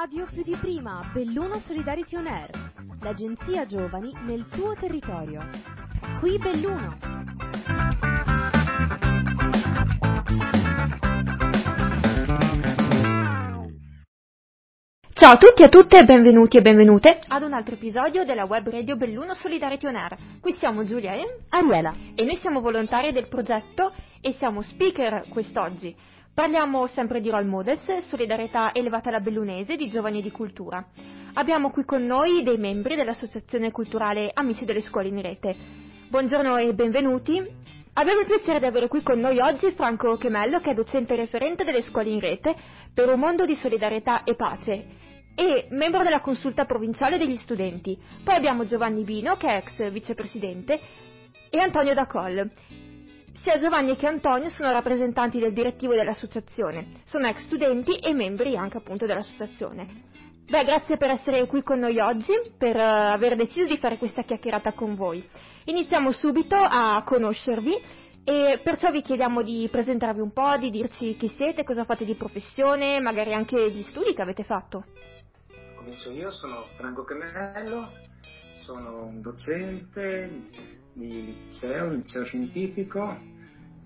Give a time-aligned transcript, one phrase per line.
[0.00, 2.50] radio più di prima, Belluno Solidarity On Air,
[3.00, 5.40] l'agenzia giovani nel tuo territorio.
[6.20, 6.96] Qui Belluno.
[15.14, 18.44] Ciao a tutti e a tutte e benvenuti e benvenute ad un altro episodio della
[18.44, 20.16] web radio Belluno Solidarity On Air.
[20.40, 21.92] Qui siamo Giulia e Ariela.
[22.14, 25.92] e noi siamo volontari del progetto e siamo speaker quest'oggi.
[26.38, 30.86] Parliamo sempre di role models, solidarietà elevata alla bellunese di giovani di cultura.
[31.34, 35.56] Abbiamo qui con noi dei membri dell'associazione culturale Amici delle scuole in rete.
[36.08, 37.44] Buongiorno e benvenuti.
[37.94, 41.64] Abbiamo il piacere di avere qui con noi oggi Franco Chemello, che è docente referente
[41.64, 42.54] delle scuole in rete
[42.94, 44.86] per un mondo di solidarietà e pace
[45.34, 47.98] e membro della consulta provinciale degli studenti.
[48.22, 50.80] Poi abbiamo Giovanni Bino, che è ex vicepresidente,
[51.50, 52.48] e Antonio Dacol.
[53.48, 58.76] Sia Giovanni che Antonio sono rappresentanti del direttivo dell'associazione, sono ex studenti e membri anche
[58.76, 60.02] appunto dell'associazione.
[60.46, 64.20] Beh, grazie per essere qui con noi oggi, per eh, aver deciso di fare questa
[64.20, 65.26] chiacchierata con voi.
[65.64, 67.74] Iniziamo subito a conoscervi
[68.22, 72.16] e perciò vi chiediamo di presentarvi un po', di dirci chi siete, cosa fate di
[72.16, 74.84] professione, magari anche gli studi che avete fatto.
[75.74, 77.92] Comincio io, sono Franco Camello,
[78.66, 80.30] sono un docente
[80.92, 83.36] di liceo, un liceo scientifico,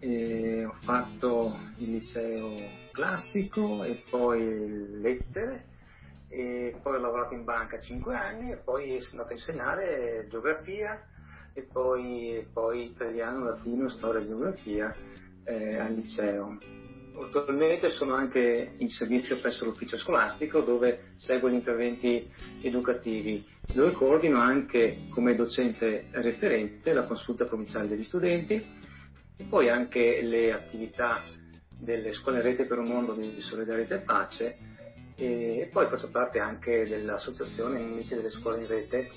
[0.04, 2.56] e ho fatto il liceo
[2.90, 5.66] classico e poi lettere.
[6.28, 11.06] E poi ho lavorato in banca 5 anni e poi sono andato a insegnare geografia.
[11.54, 14.96] E poi, e poi italiano, latino, storia e geografia
[15.44, 16.58] eh, al liceo.
[17.14, 22.28] Attualmente sono anche in servizio presso l'ufficio scolastico dove seguo gli interventi
[22.62, 28.90] educativi, dove coordino anche come docente referente la consulta provinciale degli studenti
[29.42, 31.20] e poi anche le attività
[31.68, 34.56] delle scuole in rete per un mondo di solidarietà e pace
[35.16, 39.10] e poi faccio parte anche dell'associazione Amici delle scuole in rete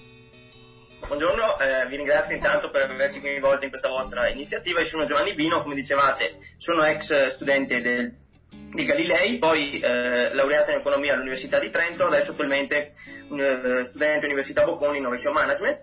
[1.06, 4.80] Buongiorno, eh, vi ringrazio intanto per averci coinvolto in questa vostra iniziativa.
[4.80, 8.12] Io sono Giovanni Bino, come dicevate, sono ex studente del,
[8.50, 12.94] di Galilei, poi eh, laureato in economia all'Università di Trento, adesso attualmente
[13.30, 15.80] eh, studente all'Università Bocconi in Innovation Management.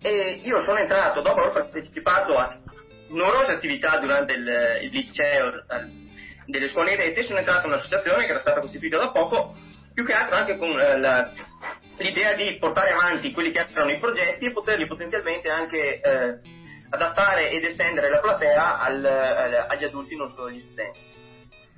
[0.00, 2.56] E io sono entrato, dopo aver partecipato a
[3.08, 4.46] numerose attività durante il,
[4.82, 5.64] il liceo
[6.46, 9.54] delle scuole in rete, sono entrato in un'associazione che era stata costituita da poco,
[9.92, 11.32] più che altro anche con eh, la
[11.98, 16.38] l'idea di portare avanti quelli che erano i progetti e poterli potenzialmente anche eh,
[16.90, 20.98] adattare ed estendere la platea al, al, agli adulti, non solo agli studenti.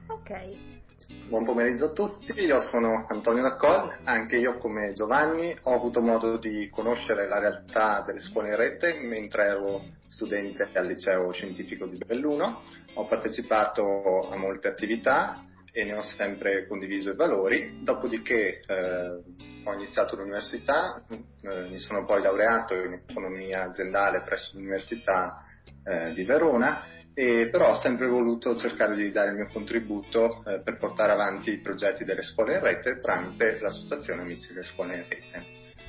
[0.08, 0.75] Ok.
[1.08, 6.36] Buon pomeriggio a tutti, io sono Antonio Daccol, anche io come Giovanni ho avuto modo
[6.36, 11.96] di conoscere la realtà delle scuole in rete mentre ero studente al liceo scientifico di
[11.96, 12.62] Belluno,
[12.94, 19.22] ho partecipato a molte attività e ne ho sempre condiviso i valori, dopodiché eh,
[19.64, 25.44] ho iniziato l'università, eh, mi sono poi laureato in economia aziendale presso l'Università
[25.84, 26.82] eh, di Verona,
[27.18, 31.50] e però ho sempre voluto cercare di dare il mio contributo eh, per portare avanti
[31.50, 35.44] i progetti delle scuole in rete tramite l'associazione Amici delle scuole in rete.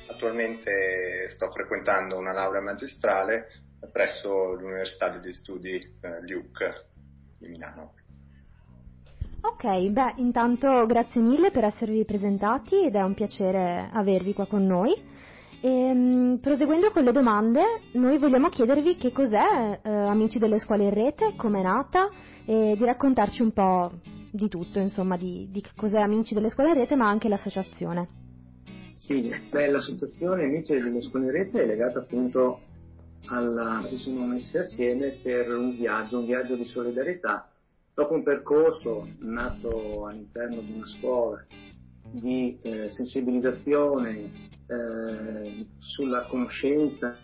[0.06, 3.48] Attualmente sto frequentando una laurea magistrale
[3.92, 6.84] presso l'Università degli Studi eh, LIUC
[7.40, 7.92] di Milano.
[9.42, 14.64] Ok, beh, intanto grazie mille per esservi presentati ed è un piacere avervi qua con
[14.64, 14.94] noi.
[15.60, 20.84] E, mh, proseguendo con le domande, noi vogliamo chiedervi che cos'è eh, Amici delle scuole
[20.84, 22.08] in rete, come è nata
[22.44, 23.92] e di raccontarci un po'
[24.30, 28.08] di tutto, insomma, di, di cos'è Amici delle scuole in rete, ma anche l'associazione.
[28.98, 32.60] Sì, beh, l'associazione Amici delle scuole in rete è legata appunto
[33.26, 33.84] alla...
[33.88, 37.48] ci siamo messi assieme per un viaggio, un viaggio di solidarietà
[37.98, 41.44] Dopo un percorso nato all'interno di una scuola
[42.12, 47.16] di eh, sensibilizzazione eh, sulla conoscenza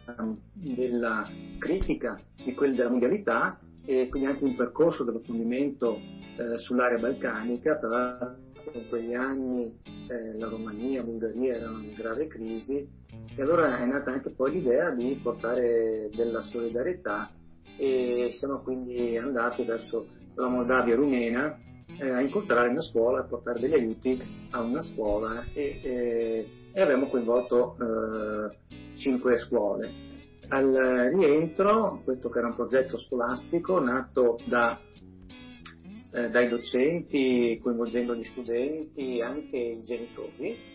[0.53, 1.29] della
[1.59, 6.01] critica di quelli della mondialità e quindi anche un percorso dell'approfondimento
[6.37, 9.79] eh, sull'area balcanica, tra l'altro in quegli anni
[10.09, 12.89] eh, la Romania, la Bulgaria erano in grave crisi
[13.37, 17.31] e allora è nata anche poi l'idea di portare della solidarietà
[17.77, 21.59] e siamo quindi andati verso la Moldavia rumena
[21.99, 24.21] eh, a incontrare una scuola, a portare degli aiuti
[24.51, 30.13] a una scuola e, eh, e abbiamo coinvolto eh, cinque scuole.
[30.49, 34.79] Al rientro, questo che era un progetto scolastico nato da,
[36.13, 40.74] eh, dai docenti, coinvolgendo gli studenti, anche i genitori,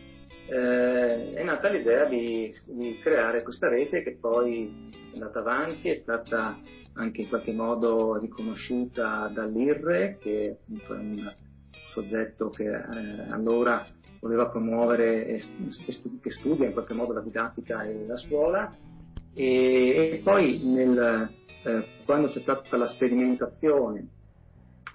[0.50, 5.96] eh, è nata l'idea di, di creare questa rete che poi è andata avanti, è
[5.96, 6.60] stata
[6.94, 11.34] anche in qualche modo riconosciuta dall'IRRE, che è un
[11.92, 13.86] soggetto che eh, allora
[14.20, 15.42] voleva promuovere,
[16.22, 18.76] che studia in qualche modo la didattica e la scuola.
[19.34, 21.32] E, e poi nel,
[21.64, 24.08] eh, quando c'è stata la sperimentazione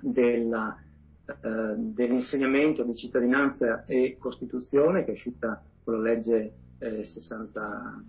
[0.00, 0.76] della,
[1.26, 8.02] eh, dell'insegnamento di cittadinanza e Costituzione, che è uscita con la legge eh, 60,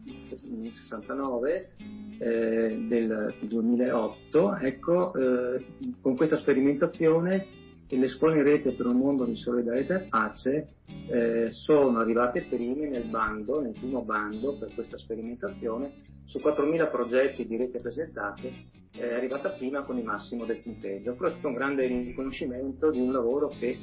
[0.72, 1.70] 69
[2.18, 5.66] eh, del 2008, ecco, eh,
[6.02, 7.64] con questa sperimentazione
[7.98, 10.68] le scuole in rete per un mondo di solidarietà e pace
[11.08, 15.94] eh, sono arrivate prime nel bando, nel primo bando per questa sperimentazione,
[16.26, 21.16] su 4.000 progetti di rete presentati è arrivata prima con il massimo del punteggio.
[21.16, 23.78] Questo è un grande riconoscimento di un lavoro che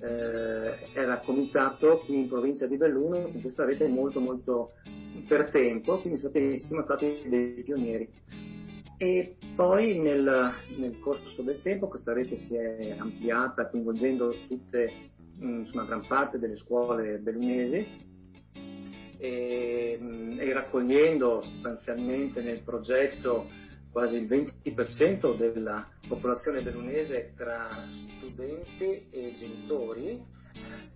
[0.00, 4.72] eh, era cominciato qui in provincia di Belluno con questa rete molto molto
[5.26, 8.08] per tempo, quindi siamo stati dei pionieri.
[8.96, 14.92] E poi nel, nel, corso del tempo questa rete si è ampliata coinvolgendo tutte,
[15.38, 18.08] insomma, gran parte delle scuole bellunesi
[19.16, 19.98] e,
[20.38, 23.48] e raccogliendo sostanzialmente nel progetto
[23.92, 27.86] quasi il 20% della popolazione bellunese tra
[28.18, 30.22] studenti e genitori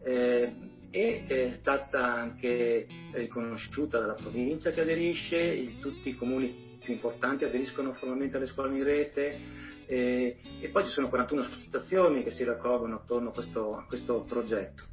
[0.02, 0.52] eh,
[0.91, 7.44] e è stata anche riconosciuta dalla provincia che aderisce, il, tutti i comuni più importanti
[7.44, 9.41] aderiscono formalmente alle scuole in rete
[9.87, 14.25] eh, e poi ci sono 41 associazioni che si raccolgono attorno a questo, a questo
[14.29, 14.85] progetto.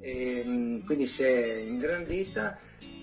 [0.00, 2.58] E, quindi si è ingrandita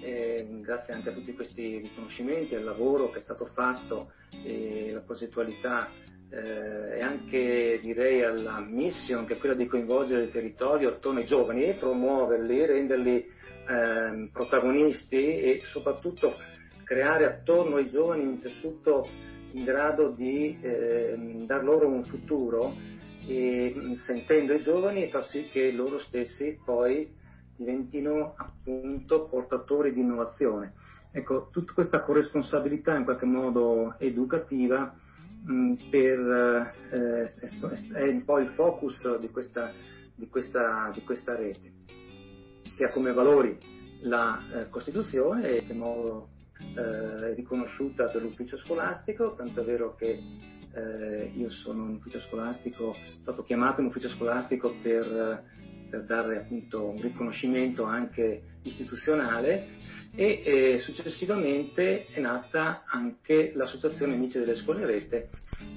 [0.05, 4.11] eh, grazie anche a tutti questi riconoscimenti, al lavoro che è stato fatto,
[4.43, 5.89] e la progettualità
[6.29, 11.25] eh, e anche direi alla mission che è quella di coinvolgere il territorio attorno ai
[11.25, 13.17] giovani e promuoverli, renderli
[13.67, 16.35] eh, protagonisti e soprattutto
[16.83, 19.07] creare attorno ai giovani un tessuto
[19.51, 21.15] in grado di eh,
[21.45, 22.73] dar loro un futuro
[23.27, 27.23] e sentendo i giovani far sì che loro stessi poi
[27.55, 30.73] diventino appunto portatori di innovazione.
[31.11, 34.93] Ecco, tutta questa corresponsabilità in qualche modo educativa
[35.45, 36.19] mh, per,
[36.91, 37.33] eh,
[37.93, 39.71] è un po' il focus di questa,
[40.13, 41.71] di questa, di questa rete,
[42.75, 43.57] che ha come valori
[44.01, 46.29] la eh, Costituzione e che modo
[46.75, 50.21] eh, riconosciuta per l'ufficio scolastico, tanto è vero che
[50.73, 55.43] eh, io sono un ufficio scolastico, stato chiamato in ufficio scolastico per
[55.89, 59.83] per dare appunto un riconoscimento anche istituzionale
[60.15, 65.29] e eh, successivamente è nata anche l'associazione Amici delle Scuole Rete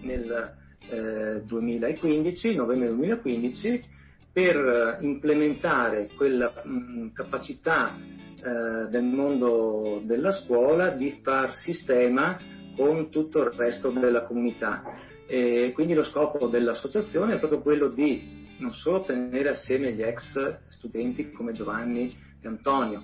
[0.03, 0.55] nel
[0.89, 3.85] eh, 2015, novembre 2015,
[4.33, 12.39] per implementare quella mh, capacità eh, del mondo della scuola di far sistema
[12.77, 14.85] con tutto il resto della comunità.
[15.27, 20.59] E quindi lo scopo dell'associazione è proprio quello di non solo tenere assieme gli ex
[20.69, 23.03] studenti come Giovanni e Antonio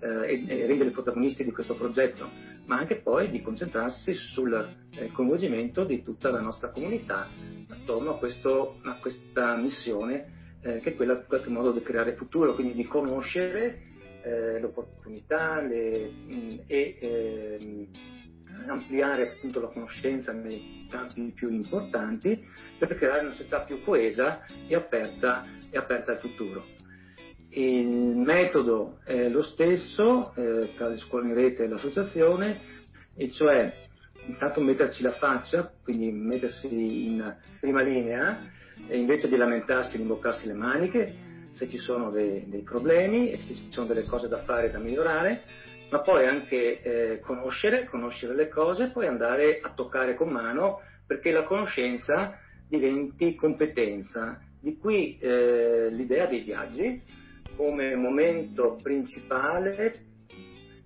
[0.00, 2.30] eh, e, e renderli protagonisti di questo progetto,
[2.66, 4.52] ma anche poi di concentrarsi sul
[4.90, 7.28] eh, coinvolgimento di tutta la nostra comunità
[7.68, 12.14] attorno a, questo, a questa missione eh, che è quella in qualche modo di creare
[12.14, 13.82] futuro, quindi di conoscere
[14.22, 17.86] eh, le opportunità le, mh, e ehm,
[18.66, 22.44] ampliare appunto la conoscenza nei campi più importanti
[22.78, 26.64] per creare una società più coesa e aperta, e aperta al futuro.
[27.50, 32.60] Il metodo è lo stesso eh, tra le scuole in rete e l'associazione,
[33.16, 33.86] e cioè
[34.26, 36.66] intanto metterci la faccia, quindi mettersi
[37.06, 38.50] in prima linea,
[38.86, 43.38] e invece di lamentarsi, di imboccarsi le maniche, se ci sono dei, dei problemi e
[43.38, 45.42] se ci sono delle cose da fare e da migliorare,
[45.90, 51.30] ma poi anche eh, conoscere, conoscere le cose, poi andare a toccare con mano perché
[51.30, 54.40] la conoscenza diventi competenza.
[54.60, 57.02] Di qui eh, l'idea dei viaggi
[57.56, 60.06] come momento principale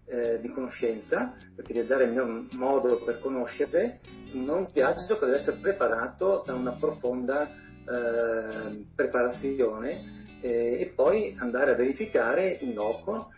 [0.07, 4.01] eh, di conoscenza, perché viaggiare è il mio modo per conoscere,
[4.33, 11.73] un viaggio che deve essere preparato da una profonda eh, preparazione eh, e poi andare
[11.73, 13.33] a verificare in loco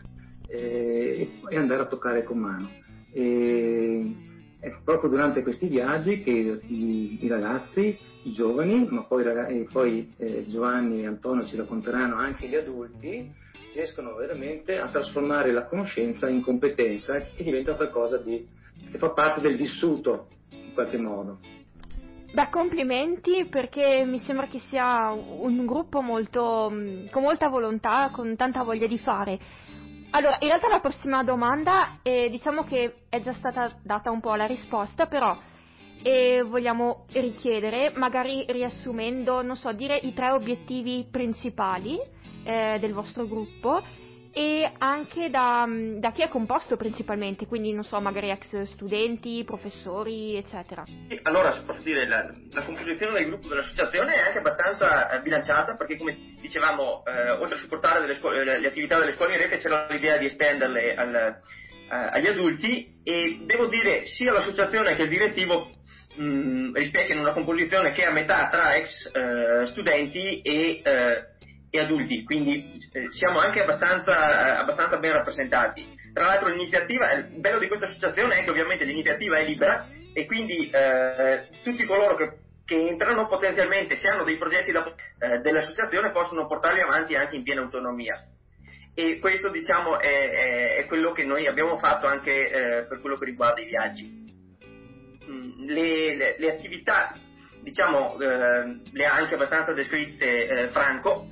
[0.47, 2.69] eh, e andare a toccare con mano.
[3.11, 4.15] E,
[4.59, 10.13] è proprio durante questi viaggi che i, i ragazzi, i giovani, ma poi, e poi
[10.17, 13.31] eh, Giovanni e Antonio ci racconteranno anche gli adulti,
[13.75, 18.47] riescono veramente a trasformare la conoscenza in competenza e diventa qualcosa di,
[18.89, 21.39] che fa parte del vissuto in qualche modo.
[22.33, 26.69] Beh, complimenti perché mi sembra che sia un gruppo molto,
[27.11, 29.39] con molta volontà, con tanta voglia di fare.
[30.11, 34.35] Allora, in realtà la prossima domanda, eh, diciamo che è già stata data un po'
[34.35, 35.37] la risposta, però
[36.01, 41.99] eh, vogliamo richiedere, magari riassumendo, non so, dire i tre obiettivi principali
[42.43, 43.81] eh, del vostro gruppo
[44.37, 50.35] e anche da, da, chi è composto principalmente, quindi non so, magari ex studenti, professori,
[50.35, 50.83] eccetera.
[51.21, 55.95] Allora, posso dire, la, la composizione del gruppo dell'associazione è anche abbastanza eh, bilanciata perché
[55.95, 59.87] come dicevamo, eh, oltre a supportare scuole, le, le, attività delle scuole in rete c'era
[59.89, 65.69] l'idea di estenderle al, eh, agli adulti e devo dire sia l'associazione che il direttivo
[66.15, 71.34] mh, mm, rispecchiano una composizione che è a metà tra ex eh, studenti e, eh,
[71.75, 75.85] e, adulti, quindi eh, siamo anche abbastanza, abbastanza, ben rappresentati.
[76.13, 80.25] Tra l'altro l'iniziativa, il bello di questa associazione è che ovviamente l'iniziativa è libera e
[80.25, 82.31] quindi eh, tutti coloro che,
[82.65, 84.85] che, entrano potenzialmente, se hanno dei progetti da,
[85.19, 88.23] eh, dell'associazione, possono portarli avanti anche in piena autonomia.
[88.93, 93.17] E questo diciamo è, è, è quello che noi abbiamo fatto anche eh, per quello
[93.17, 94.23] che riguarda i viaggi
[95.27, 97.15] le, le, le attività,
[97.61, 101.27] diciamo, eh, le ha anche abbastanza descritte eh, Franco,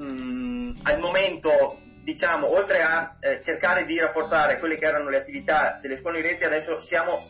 [0.00, 5.78] mm, al momento, diciamo, oltre a eh, cercare di rafforzare quelle che erano le attività
[5.80, 7.28] delle scuole in rete, adesso siamo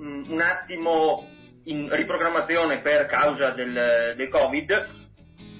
[0.00, 1.28] mm, un attimo
[1.64, 4.98] in riprogrammazione per causa del, del Covid,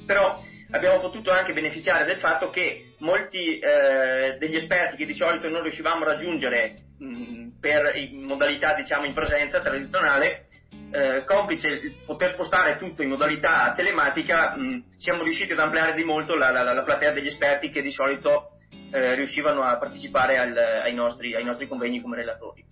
[0.07, 5.49] però abbiamo potuto anche beneficiare del fatto che molti eh, degli esperti che di solito
[5.49, 10.47] non riuscivamo a raggiungere mh, mm, per modalità diciamo in presenza tradizionale,
[10.91, 16.37] eh, complice poter spostare tutto in modalità telematica, mh, siamo riusciti ad ampliare di molto
[16.37, 18.59] la, la, la platea degli esperti che di solito
[18.91, 22.65] eh, riuscivano a partecipare al, ai, nostri, ai nostri convegni come relatori.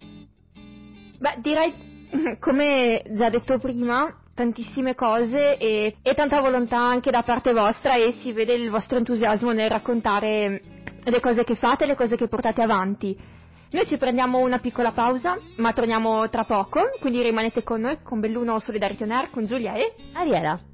[1.19, 2.07] Beh, direi,
[2.40, 8.12] come già detto prima, tantissime cose e, e, tanta volontà anche da parte vostra e
[8.21, 10.62] si vede il vostro entusiasmo nel raccontare
[11.02, 13.17] le cose che fate, le cose che portate avanti.
[13.71, 18.19] Noi ci prendiamo una piccola pausa, ma torniamo tra poco, quindi rimanete con noi con
[18.19, 20.68] Belluno Solidarity On Air con Giulia e Ariela.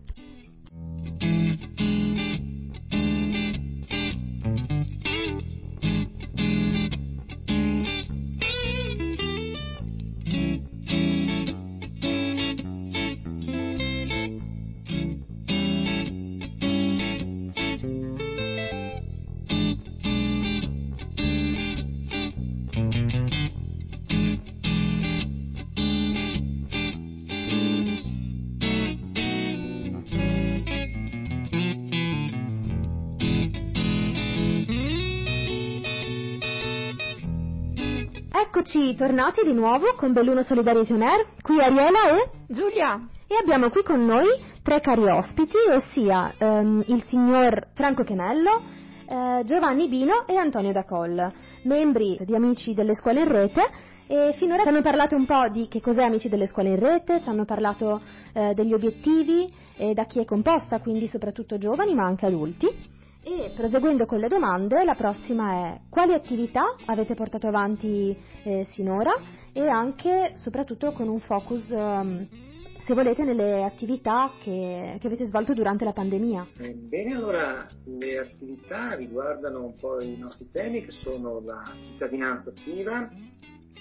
[38.57, 43.01] Eccoci tornati di nuovo con Belluno Solidarity On Air, qui Ariela e Giulia.
[43.27, 44.29] E abbiamo qui con noi
[44.63, 48.63] tre cari ospiti, ossia ehm, il signor Franco Chenello,
[49.09, 51.33] eh, Giovanni Bino e Antonio Dacol,
[51.65, 53.63] membri di Amici delle Scuole in Rete
[54.07, 57.21] e finora ci hanno parlato un po' di che cos'è Amici delle Scuole in Rete,
[57.23, 58.03] ci hanno parlato
[58.35, 62.69] eh, degli obiettivi e da chi è composta, quindi soprattutto giovani ma anche adulti.
[63.27, 69.15] E proseguendo con le domande, la prossima è quali attività avete portato avanti eh, sinora
[69.51, 72.29] e anche, soprattutto, con un focus, um,
[72.83, 76.49] se volete, nelle attività che, che, avete svolto durante la pandemia.
[76.59, 82.51] Eh, bene, allora le attività riguardano un po' i nostri temi che sono la cittadinanza
[82.51, 83.09] attiva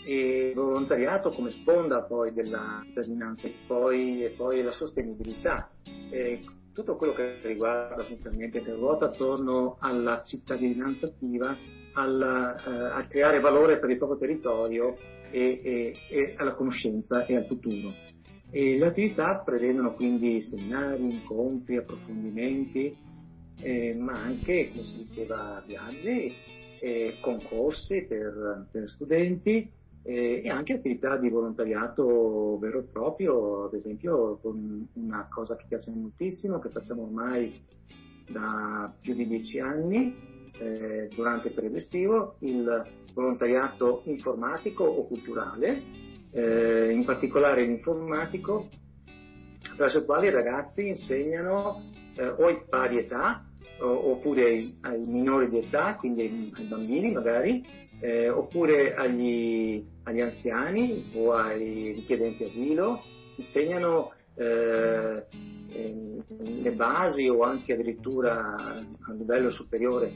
[0.05, 5.69] e il volontariato come sponda poi della cittadinanza e poi, e poi la sostenibilità.
[6.09, 6.39] E
[6.73, 11.55] tutto quello che riguarda essenzialmente che ruota attorno alla cittadinanza attiva,
[11.93, 14.97] alla, eh, a creare valore per il proprio territorio
[15.29, 17.93] e, e, e, alla conoscenza e al futuro.
[18.49, 22.95] E le attività prevedono quindi seminari, incontri, approfondimenti,
[23.61, 26.33] eh, ma anche, come si diceva, viaggi,
[26.79, 29.71] eh, concorsi per, per studenti,
[30.03, 35.65] eh, e anche attività di volontariato vero e proprio, ad esempio con una cosa che
[35.67, 37.61] piace moltissimo, che facciamo ormai
[38.29, 40.15] da più di dieci anni
[40.59, 45.81] eh, durante il periodo estivo, il volontariato informatico o culturale,
[46.31, 48.69] eh, in particolare l'informatico,
[49.69, 53.45] attraverso il quale i ragazzi insegnano eh, o in pari età
[53.79, 57.65] oppure ai, minori di età, quindi ai bambini magari,
[58.03, 63.01] eh, oppure agli, agli, anziani o ai richiedenti asilo,
[63.37, 65.23] insegnano eh,
[66.27, 70.11] le basi o anche addirittura a livello superiore,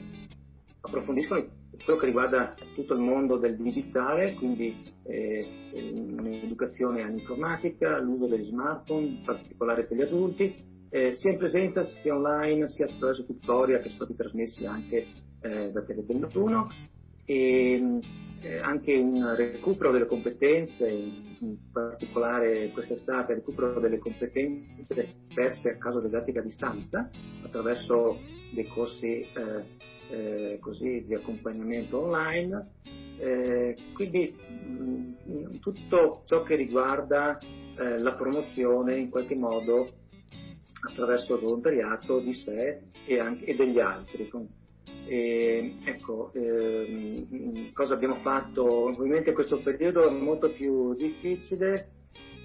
[0.82, 1.46] approfondiscono
[1.82, 9.06] quello che riguarda tutto il mondo del digitale, quindi eh, l'educazione all'informatica, l'uso degli smartphone,
[9.06, 10.54] in particolare per gli adulti,
[10.90, 15.06] eh, sia in presenza sia online, sia attraverso tutorial che sono stati trasmessi anche
[15.40, 16.96] eh, da Tele21
[17.28, 18.00] e
[18.40, 25.98] eh, anche un recupero delle competenze, in particolare quest'estate recupero delle competenze perse a causa
[25.98, 27.10] della didattica a distanza
[27.42, 28.18] attraverso
[28.54, 29.76] dei corsi eh,
[30.10, 32.70] eh, così, di accompagnamento online.
[33.18, 39.90] Eh, quindi mh, tutto ciò che riguarda eh, la promozione in qualche modo
[40.88, 44.30] attraverso il volontariato di sé e, anche, e degli altri.
[45.08, 48.62] E, ecco, ehm, cosa abbiamo fatto?
[48.88, 51.92] Ovviamente questo periodo è molto più difficile,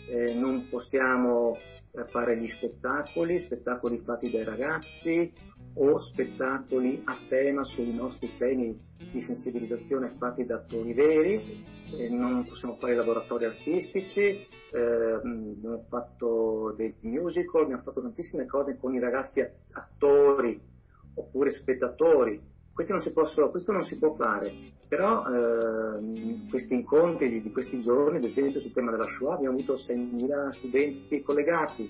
[0.07, 1.57] eh, non possiamo
[1.91, 5.29] eh, fare gli spettacoli, spettacoli fatti dai ragazzi
[5.73, 8.79] o spettacoli a tema sui nostri temi
[9.11, 11.65] di sensibilizzazione fatti da attori veri,
[11.97, 18.77] eh, non possiamo fare laboratori artistici, eh, abbiamo fatto dei musical, abbiamo fatto tantissime cose
[18.77, 20.71] con i ragazzi attori
[21.15, 24.51] oppure spettatori questo non, possono, questo non si può fare,
[24.87, 29.55] però eh, questi incontri di, di, questi giorni, ad esempio sul tema della Shoah, abbiamo
[29.55, 31.89] avuto 6.000 studenti collegati,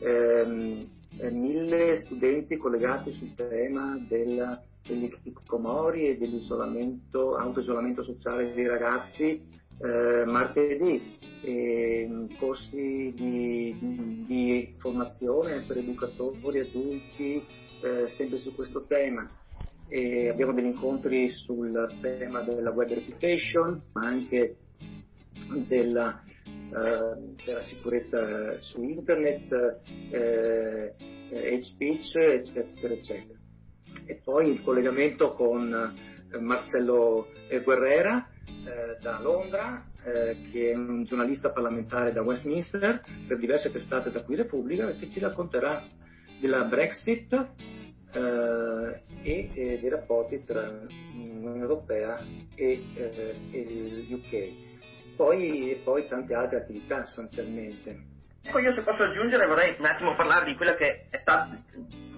[0.00, 5.10] ehm, 1.000 studenti collegati sul tema della, degli
[5.46, 15.64] Comori e dell'isolamento, autoisolamento sociale dei ragazzi eh, martedì, e, corsi di, di, di, formazione
[15.66, 17.42] per educatori adulti
[17.80, 19.30] eh, sempre su questo tema
[19.88, 24.56] e abbiamo degli incontri sul tema della web reputation, ma anche
[25.66, 29.80] della, eh, della sicurezza su internet,
[30.10, 30.94] eh,
[31.30, 33.38] hate speech, eccetera, eccetera.
[34.04, 35.72] E poi il collegamento con
[36.30, 37.28] eh, Marcello
[37.64, 44.10] Guerrera eh, da Londra, eh, che è un giornalista parlamentare da Westminster per diverse testate
[44.10, 45.82] da qui Repubblica, che ci racconterà
[46.40, 47.48] della Brexit
[48.12, 52.18] eh, e eh, dei rapporti tra l'Unione Europea
[52.54, 55.16] e, eh, e il UK.
[55.16, 58.16] Poi, poi tante altre attività sostanzialmente.
[58.42, 61.50] Ecco, io se posso aggiungere vorrei un attimo parlare di quella che è, stat-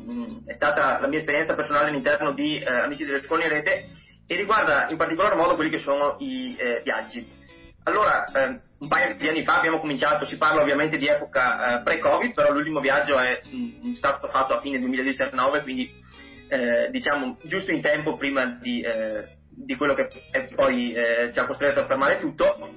[0.04, 3.88] mh, è stata la mia esperienza personale all'interno di eh, Amici Scuole in Rete
[4.26, 7.26] e riguarda in particolar modo quelli che sono i eh, viaggi.
[7.84, 11.82] Allora, eh, un paio di anni fa abbiamo cominciato, si parla ovviamente di epoca eh,
[11.82, 15.90] pre-Covid, però l'ultimo viaggio è mh, stato fatto a fine 2019, quindi
[16.48, 20.08] eh, diciamo giusto in tempo prima di, eh, di quello che
[20.54, 22.70] poi eh, ci ha costretto a fermare tutto.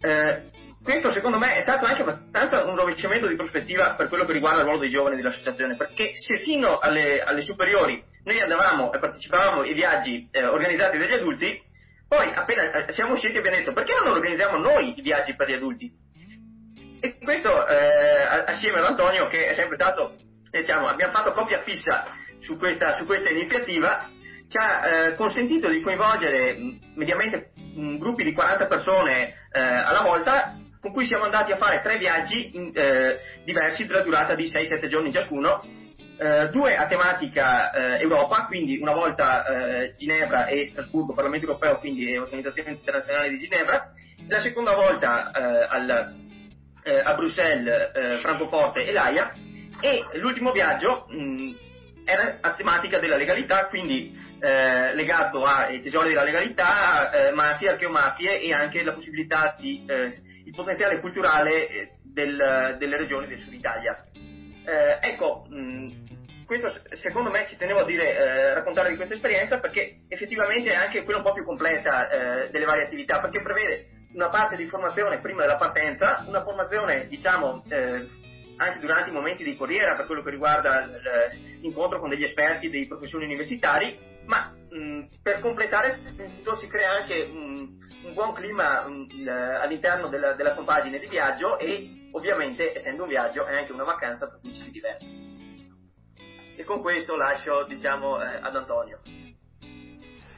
[0.00, 4.32] Eh, questo secondo me è stato anche abbastanza un rovesciamento di prospettiva per quello che
[4.32, 8.98] riguarda il ruolo dei giovani dell'associazione, perché se fino alle, alle superiori noi andavamo e
[9.00, 11.60] partecipavamo ai viaggi eh, organizzati dagli adulti,
[12.08, 15.54] poi appena eh, siamo usciti abbiamo detto perché non organizziamo noi i viaggi per gli
[15.54, 15.90] adulti?
[17.00, 20.16] E questo eh, assieme ad Antonio che è sempre stato,
[20.50, 22.06] diciamo, abbiamo fatto coppia fissa
[22.40, 24.08] su questa, su questa iniziativa,
[24.48, 26.56] ci ha eh, consentito di coinvolgere
[26.94, 31.80] mediamente mh, gruppi di 40 persone eh, alla volta con cui siamo andati a fare
[31.82, 35.60] tre viaggi in, eh, diversi della durata di 6-7 giorni ciascuno
[36.18, 41.78] eh, due a tematica eh, Europa, quindi una volta eh, Ginevra e Strasburgo, Parlamento europeo,
[41.78, 43.92] quindi Organizzazione internazionale di Ginevra,
[44.28, 46.14] la seconda volta eh, al,
[46.82, 49.32] eh, a Bruxelles, eh, Francoforte e L'Aia,
[49.80, 51.54] e l'ultimo viaggio mh,
[52.04, 58.84] era a tematica della legalità, quindi legato ai tesori della legalità, mafie, archeomafie e anche
[58.84, 64.04] la possibilità di il potenziale culturale del, delle regioni del sud Italia.
[65.00, 66.05] Ecco, mh,
[66.46, 70.76] questo secondo me ci tenevo a dire, eh, raccontare di questa esperienza perché effettivamente è
[70.76, 74.66] anche quella un po' più completa eh, delle varie attività, perché prevede una parte di
[74.68, 78.08] formazione prima della partenza, una formazione diciamo eh,
[78.56, 80.88] anche durante i momenti di corriera per quello che riguarda
[81.60, 87.28] l'incontro con degli esperti dei professori universitari, ma mh, per completare tutto si crea anche
[87.30, 89.28] un, un buon clima mh,
[89.60, 94.26] all'interno della, della compagine di viaggio e ovviamente essendo un viaggio è anche una vacanza
[94.26, 95.15] per cui ci si diverte
[96.56, 99.00] e con questo lascio diciamo eh, ad Antonio.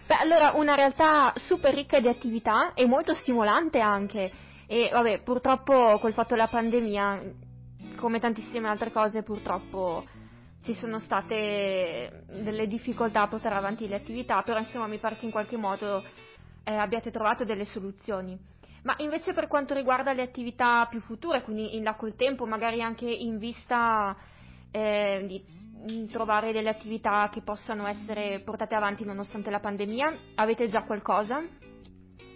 [0.07, 4.31] Beh, allora una realtà super ricca di attività e molto stimolante anche.
[4.67, 7.23] E vabbè, purtroppo col fatto della pandemia,
[7.97, 10.05] come tantissime altre cose, purtroppo
[10.65, 15.25] ci sono state delle difficoltà a portare avanti le attività, però insomma mi pare che
[15.25, 16.05] in qualche modo
[16.65, 18.39] eh, abbiate trovato delle soluzioni.
[18.83, 22.81] Ma invece per quanto riguarda le attività più future, quindi in là col tempo, magari
[22.81, 24.17] anche in vista
[24.71, 25.45] eh, di
[26.11, 30.19] trovare delle attività che possano essere portate avanti nonostante la pandemia?
[30.35, 31.41] Avete già qualcosa?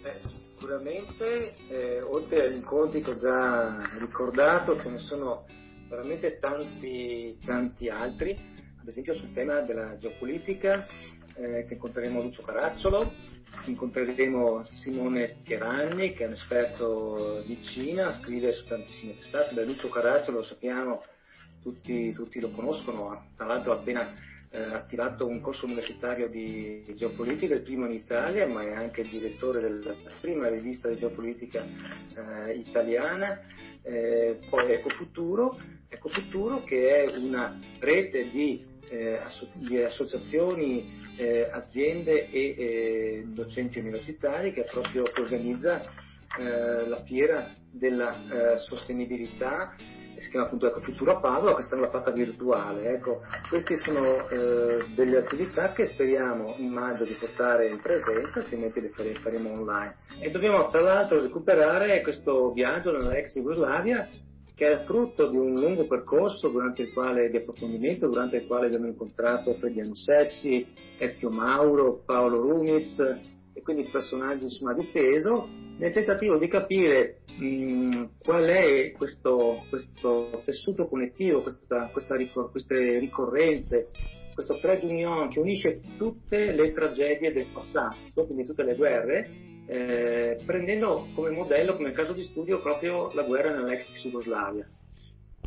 [0.01, 5.45] Beh, sicuramente, eh, oltre agli incontri che ho già ricordato, ce ne sono
[5.89, 8.31] veramente tanti, tanti altri,
[8.79, 10.85] ad esempio sul tema della geopolitica,
[11.35, 13.11] eh, che incontreremo Lucio Caracciolo,
[13.65, 19.89] incontreremo Simone Pieranni, che è un esperto di Cina, scrive su tantissime testate, da Lucio
[19.89, 21.03] Caracciolo lo sappiamo
[21.63, 24.13] tutti, tutti lo conoscono, tra l'altro ha appena
[24.53, 29.09] eh, attivato un corso universitario di geopolitica, il primo in Italia, ma è anche il
[29.09, 33.41] direttore della prima rivista di geopolitica eh, italiana,
[33.81, 39.19] eh, poi Ecofuturo, Ecofuturo che è una rete di, eh,
[39.53, 46.01] di associazioni, eh, aziende e eh, docenti universitari che proprio organizza
[46.35, 49.75] la fiera della sostenibilità
[50.23, 52.93] si chiama appunto Ecofuturo a Padova, quest'anno l'ha fatta virtuale.
[52.93, 58.81] Ecco, queste sono eh, delle attività che speriamo in maggio di portare in presenza, altrimenti
[58.81, 59.95] le faremo online.
[60.19, 64.09] E dobbiamo tra l'altro recuperare questo viaggio nella ex Jugoslavia
[64.55, 68.67] che è frutto di un lungo percorso durante il quale, di approfondimento durante il quale
[68.67, 70.65] abbiamo incontrato Frediano Sessi,
[70.99, 72.95] Ezio Mauro, Paolo Rumiz
[73.53, 80.41] e quindi personaggi insomma, di peso nel tentativo di capire mh, qual è questo, questo,
[80.45, 83.89] tessuto connettivo, questa, questa ricor- queste ricorrenze,
[84.33, 89.29] questo trade union che unisce tutte le tragedie del passato, quindi tutte le guerre,
[89.67, 94.67] eh, prendendo come modello, come caso di studio, proprio la guerra nell'ex Jugoslavia.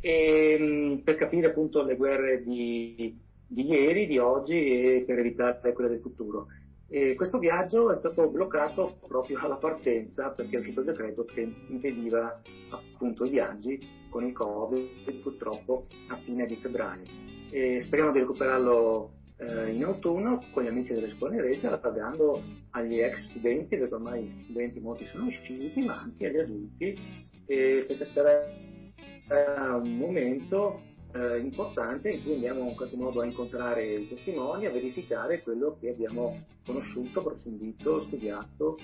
[0.01, 3.17] E, mh, per capire appunto le guerre di,
[3.47, 6.47] di ieri, di oggi e per evitare quelle del futuro.
[6.89, 11.53] E questo viaggio è stato bloccato proprio alla partenza perché è uscito il decreto che
[11.69, 17.03] impediva appunto i viaggi con il Covid purtroppo a fine di febbraio.
[17.51, 22.43] E speriamo di recuperarlo eh, in autunno con gli amici delle scuole in rete, allargando
[22.71, 26.99] agli ex studenti, perché ormai gli studenti molti sono usciti, ma anche agli adulti,
[27.45, 30.81] perché sarà un momento
[31.13, 35.77] eh, importante in cui andiamo in qualche modo a incontrare i testimoni, a verificare quello
[35.81, 38.79] che abbiamo conosciuto, approfondito, studiato.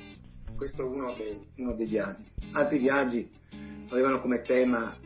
[0.56, 2.24] Questo è uno dei, uno dei viaggi.
[2.52, 3.28] Altri viaggi
[3.88, 4.96] avevano come tema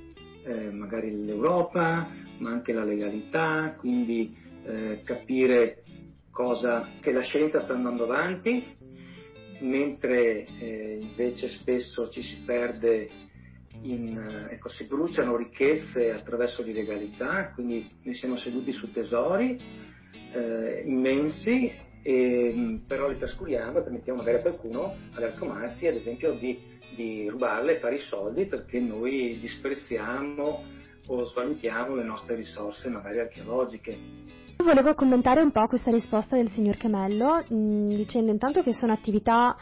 [0.44, 5.82] eh, magari l'Europa, ma anche la legalità, quindi eh, capire
[6.30, 8.62] cosa, che la scienza sta andando avanti,
[9.60, 13.08] mentre eh, invece spesso ci si perde
[13.82, 19.58] in, eh, ecco, si bruciano ricchezze attraverso l'illegalità, quindi noi siamo seduti su tesori
[20.32, 25.96] eh, immensi, e, mm, però li trascuriamo e permettiamo magari a qualcuno, ad Arcomarsi, ad
[25.96, 26.56] esempio, di,
[26.94, 30.62] di rubarle e fare i soldi perché noi disprezziamo
[31.08, 33.98] o svalutiamo le nostre risorse magari archeologiche.
[34.58, 38.92] Volevo commentare un po' questa risposta del signor Camello, mh, mm, dicendo intanto che sono
[38.92, 39.56] attività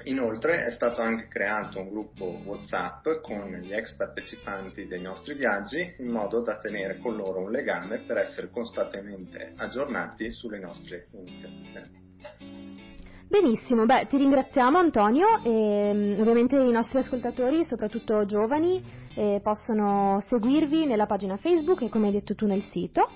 [0.06, 5.96] inoltre è stato anche creato un gruppo WhatsApp con gli ex partecipanti dei nostri viaggi
[5.98, 12.95] in modo da tenere con loro un legame per essere costantemente aggiornati sulle nostre iniziative.
[13.28, 18.82] Benissimo, beh, ti ringraziamo Antonio e mm, ovviamente i nostri ascoltatori, soprattutto giovani,
[19.16, 23.10] eh, possono seguirvi nella pagina Facebook e come hai detto tu nel sito,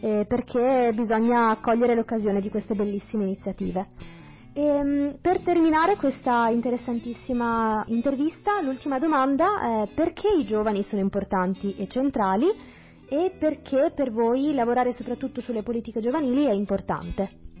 [0.00, 3.90] eh, perché bisogna cogliere l'occasione di queste bellissime iniziative.
[4.52, 11.76] E, mm, per terminare questa interessantissima intervista, l'ultima domanda è perché i giovani sono importanti
[11.76, 12.46] e centrali
[13.08, 17.53] e perché per voi lavorare soprattutto sulle politiche giovanili è importante?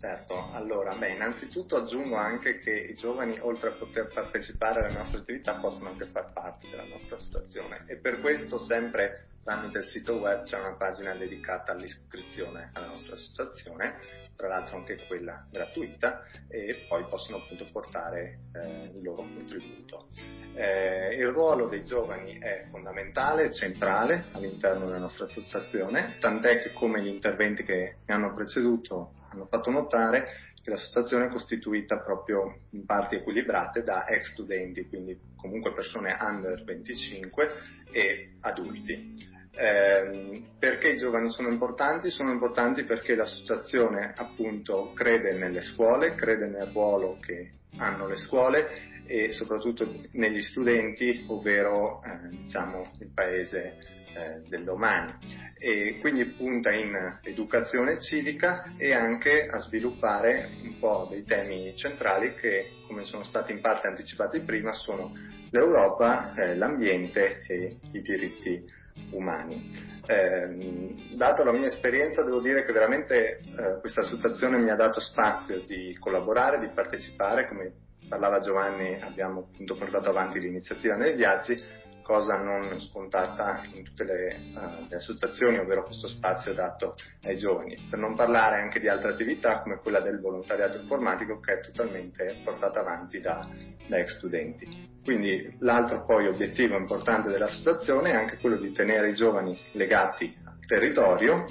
[0.00, 5.18] Certo, allora, beh, innanzitutto aggiungo anche che i giovani, oltre a poter partecipare alle nostre
[5.18, 10.18] attività, possono anche far parte della nostra associazione e per questo sempre tramite il sito
[10.18, 13.96] web c'è una pagina dedicata all'iscrizione alla nostra associazione,
[14.36, 20.10] tra l'altro anche quella gratuita, e poi possono appunto portare eh, il loro contributo.
[20.54, 27.02] Eh, il ruolo dei giovani è fondamentale, centrale all'interno della nostra associazione, tant'è che come
[27.02, 30.24] gli interventi che mi hanno preceduto hanno fatto notare,
[30.62, 36.62] che l'associazione è costituita proprio in parti equilibrate da ex studenti, quindi comunque persone under
[36.64, 37.50] 25
[37.90, 39.36] e adulti.
[39.50, 42.10] Eh, perché i giovani sono importanti?
[42.10, 49.02] Sono importanti perché l'associazione appunto crede nelle scuole, crede nel ruolo che hanno le scuole
[49.06, 55.14] e soprattutto negli studenti, ovvero eh, diciamo, il paese eh, del domani.
[55.60, 62.34] E quindi punta in educazione civica e anche a sviluppare un po' dei temi centrali
[62.34, 65.12] che, come sono stati in parte anticipati prima, sono
[65.50, 68.64] l'Europa, eh, l'ambiente e i diritti
[69.10, 69.96] umani.
[70.06, 75.00] Eh, dato la mia esperienza devo dire che veramente eh, questa associazione mi ha dato
[75.00, 77.72] spazio di collaborare, di partecipare, come
[78.08, 81.62] parlava Giovanni, abbiamo appunto portato avanti l'iniziativa nei viaggi,
[82.08, 87.86] cosa non scontata in tutte le, uh, le, associazioni, ovvero questo spazio dato ai giovani.
[87.90, 92.40] Per non parlare anche di altre attività come quella del volontariato informatico che è totalmente
[92.42, 93.46] portata avanti da,
[93.86, 94.88] da ex studenti.
[95.04, 100.64] Quindi l'altro poi obiettivo importante dell'associazione è anche quello di tenere i giovani legati al
[100.66, 101.44] territorio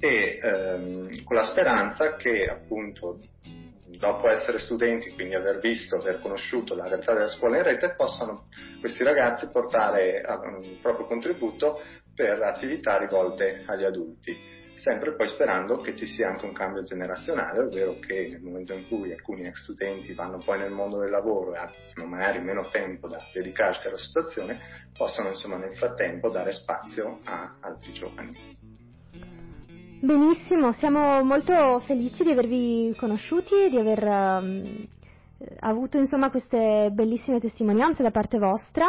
[0.00, 3.20] e ehm, con la speranza che appunto
[4.02, 8.48] dopo essere studenti, quindi aver visto, aver conosciuto la realtà della scuola in rete, possano
[8.80, 11.80] questi ragazzi portare un proprio contributo
[12.12, 14.36] per attività rivolte agli adulti,
[14.78, 18.88] sempre poi sperando che ci sia anche un cambio generazionale, ovvero che nel momento in
[18.88, 23.06] cui alcuni ex studenti vanno poi nel mondo del lavoro e hanno magari meno tempo
[23.06, 28.51] da dedicarsi alla situazione, possano insomma nel frattempo dare spazio a altri giovani.
[30.04, 34.86] Benissimo, siamo molto felici di avervi conosciuti e di aver um,
[35.60, 38.84] avuto insomma queste bellissime testimonianze da parte vostra.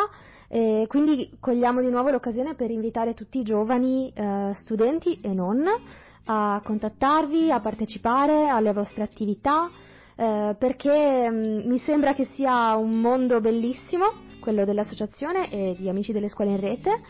[0.47, 5.63] E quindi cogliamo di nuovo l'occasione per invitare tutti i giovani uh, studenti e non
[6.25, 12.99] a contattarvi, a partecipare alle vostre attività, uh, perché um, mi sembra che sia un
[12.99, 14.05] mondo bellissimo,
[14.39, 17.01] quello dell'associazione e di Amici delle Scuole in Rete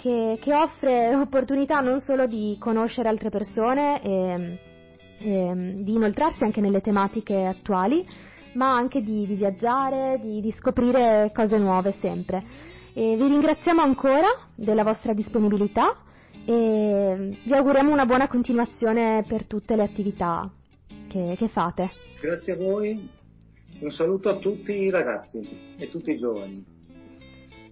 [0.00, 4.58] che, che, offre opportunità non solo di conoscere altre persone e,
[5.18, 8.06] e di inoltrarsi anche nelle tematiche attuali,
[8.54, 12.42] ma anche di, di viaggiare, di, di, scoprire cose nuove sempre.
[12.94, 15.94] E vi ringraziamo ancora della vostra disponibilità
[16.46, 20.50] e vi auguriamo una buona continuazione per tutte le attività
[21.08, 21.90] che, che fate.
[22.22, 23.08] Grazie a voi,
[23.80, 26.64] un saluto a tutti i ragazzi e tutti i giovani.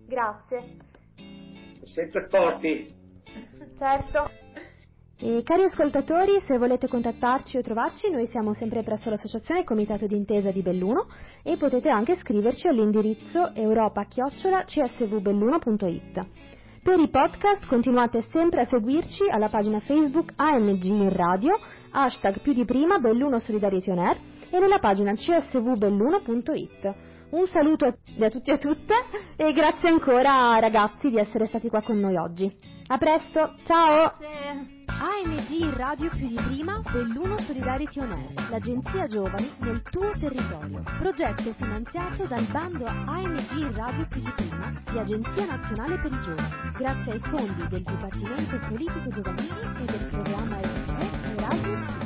[0.07, 0.88] Grazie
[1.93, 2.95] sempre forti.
[3.79, 4.47] Certo.
[5.21, 10.53] E cari ascoltatori, se volete contattarci o trovarci, noi siamo sempre presso l'associazione Comitato d'Intesa
[10.53, 11.09] di Belluno
[11.43, 16.27] e potete anche scriverci all'indirizzo europa-csvbelluno.it.
[16.81, 21.59] Per i podcast continuate sempre a seguirci alla pagina Facebook ANG in radio,
[21.91, 24.21] hashtag più di prima Belluno Solidarity On Air
[24.51, 26.95] e nella pagina csvbelluno.it.
[27.31, 27.93] Un saluto a
[28.31, 28.95] tutti e a tutte
[29.37, 32.51] e grazie ancora ragazzi di essere stati qua con noi oggi.
[32.87, 34.15] A presto, ciao!
[35.01, 40.83] ANG Radio più di prima, Belluno Solidarity On Air, l'agenzia giovani nel tuo territorio.
[40.99, 46.73] Progetto finanziato dal bando ANG Radio più di prima di Agenzia Nazionale per i Giovani,
[46.79, 51.98] grazie ai fondi del Dipartimento Politico Giovanile e del programma Erasmus